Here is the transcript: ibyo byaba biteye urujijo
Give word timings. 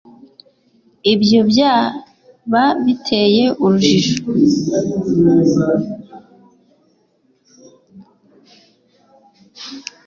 ibyo 1.13 1.39
byaba 1.49 2.63
biteye 2.85 3.45
urujijo 3.63 4.15